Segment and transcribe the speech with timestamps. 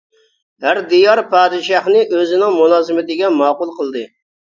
[0.65, 4.09] ھەر دىيار پادىشاھنى ئۆزىنىڭ مۇلازىمىتىگە ماقۇل قىلدى.